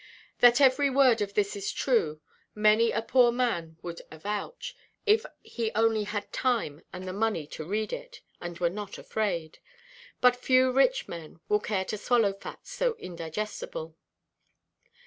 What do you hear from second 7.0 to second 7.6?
the money